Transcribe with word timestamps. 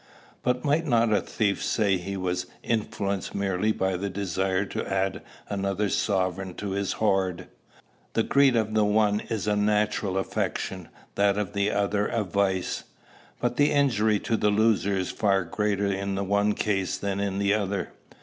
"But 0.41 0.65
might 0.65 0.87
not 0.87 1.13
a 1.13 1.21
thief 1.21 1.63
say 1.63 1.95
he 1.97 2.17
was 2.17 2.47
influenced 2.63 3.35
merely 3.35 3.71
by 3.71 3.97
the 3.97 4.09
desire 4.09 4.65
to 4.65 4.83
add 4.91 5.21
another 5.47 5.89
sovereign 5.89 6.55
to 6.55 6.71
his 6.71 6.93
hoard?" 6.93 7.45
"The 8.13 8.23
greed 8.23 8.55
of 8.55 8.73
the 8.73 8.83
one 8.83 9.19
is 9.29 9.45
a 9.45 9.55
natural 9.55 10.17
affection; 10.17 10.89
that 11.13 11.37
of 11.37 11.53
the 11.53 11.69
other 11.69 12.07
a 12.07 12.23
vice." 12.23 12.85
"But 13.39 13.57
the 13.57 13.69
injury 13.71 14.17
to 14.21 14.37
the 14.37 14.49
loser 14.49 14.97
is 14.97 15.11
far 15.11 15.43
greater 15.43 15.85
in 15.85 16.15
the 16.15 16.23
one 16.23 16.53
case 16.53 16.97
than 16.97 17.19
in 17.19 17.37
the 17.37 17.53
other." 17.53 17.89